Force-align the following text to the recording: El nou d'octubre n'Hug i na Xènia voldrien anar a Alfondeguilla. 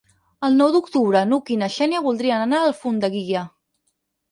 El 0.47 0.55
nou 0.61 0.71
d'octubre 0.75 1.21
n'Hug 1.33 1.51
i 1.57 1.59
na 1.65 1.69
Xènia 1.77 2.03
voldrien 2.07 2.47
anar 2.47 2.65
a 2.65 2.73
Alfondeguilla. 2.73 3.47